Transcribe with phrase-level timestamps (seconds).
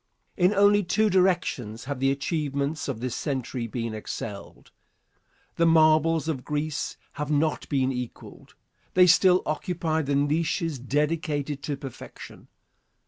[0.35, 4.71] In only two directions have the achievements of this century been excelled.
[5.57, 8.55] The marbles of Greece have not been equalled.
[8.95, 12.47] They still occupy the niches dedicated to perfection.